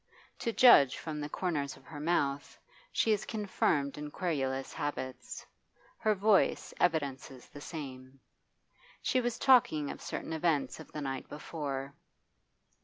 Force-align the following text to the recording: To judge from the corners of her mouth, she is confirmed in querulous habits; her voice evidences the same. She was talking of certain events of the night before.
To 0.39 0.51
judge 0.51 0.97
from 0.97 1.19
the 1.21 1.29
corners 1.29 1.77
of 1.77 1.83
her 1.85 1.99
mouth, 1.99 2.57
she 2.91 3.11
is 3.11 3.23
confirmed 3.23 3.99
in 3.99 4.09
querulous 4.09 4.73
habits; 4.73 5.45
her 5.99 6.15
voice 6.15 6.73
evidences 6.79 7.47
the 7.49 7.61
same. 7.61 8.19
She 9.03 9.21
was 9.21 9.37
talking 9.37 9.91
of 9.91 10.01
certain 10.01 10.33
events 10.33 10.79
of 10.79 10.91
the 10.91 11.01
night 11.01 11.29
before. 11.29 11.93